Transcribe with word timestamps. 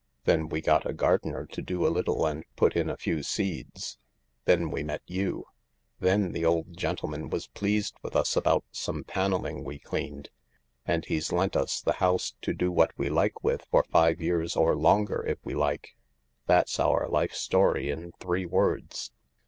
Then 0.23 0.49
we 0.49 0.61
got 0.61 0.89
a 0.89 0.93
gardener 0.95 1.45
to 1.45 1.61
do 1.61 1.85
a 1.85 1.89
little 1.93 2.25
and 2.25 2.43
put 2.55 2.75
in 2.75 2.89
a 2.89 2.97
few 2.97 3.21
seeds. 3.21 3.99
Then 4.45 4.71
we 4.71 4.81
met 4.81 5.03
you. 5.05 5.45
Then 5.99 6.31
the 6.31 6.43
old 6.43 6.75
gentleman 6.75 7.29
was 7.29 7.45
pleased 7.45 7.93
with 8.01 8.15
us 8.15 8.35
about 8.35 8.65
some 8.71 9.03
panelling 9.03 9.63
we 9.63 9.77
cleaned, 9.77 10.31
and 10.87 11.05
he's 11.05 11.31
lent 11.31 11.55
us 11.55 11.83
the 11.83 11.93
house 12.01 12.33
to 12.41 12.51
do 12.51 12.71
what 12.71 12.97
we 12.97 13.09
like 13.09 13.43
with 13.43 13.67
for 13.69 13.83
five 13.91 14.19
years 14.19 14.55
or 14.55 14.75
longer 14.75 15.23
if 15.27 15.37
we 15.43 15.53
like. 15.53 15.95
That's 16.47 16.79
our 16.79 17.07
life 17.07 17.33
story 17.35 17.91
in 17.91 18.11
three 18.19 18.47
words. 18.47 19.11